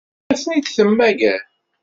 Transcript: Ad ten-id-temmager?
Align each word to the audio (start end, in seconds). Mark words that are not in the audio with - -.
Ad 0.31 0.37
ten-id-temmager? 0.39 1.41